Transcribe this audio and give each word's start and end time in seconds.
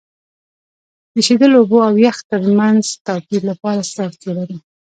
د 1.11 1.13
ایشیدلو 1.17 1.57
اوبو 1.59 1.77
او 1.87 1.93
یخ 2.05 2.17
ترمنځ 2.31 2.83
توپیر 3.05 3.41
لپاره 3.49 3.81
څه 3.87 3.87
ته 3.95 4.01
اړتیا 4.07 4.31
لرو؟ 4.37 4.57